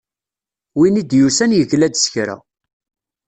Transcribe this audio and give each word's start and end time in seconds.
Win 0.77 0.99
i 1.01 1.03
d-yusan 1.03 1.55
yegla-d 1.57 1.95
s 2.03 2.05
kra. 2.13 2.35